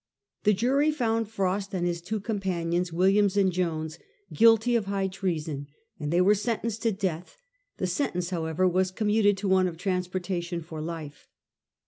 [0.45, 3.99] The jury found Frost and two of his companions, Williams and Jones,
[4.33, 5.67] guilty of high treason,
[5.99, 7.37] and they were sentenced to death;
[7.77, 11.27] the sentence, however, was commuted to one of trans portation for life.